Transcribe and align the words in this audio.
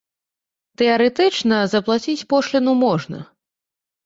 Тэарэтычна 0.81 1.59
заплаціць 1.75 2.27
пошліну 2.33 2.73
можна. 2.85 3.23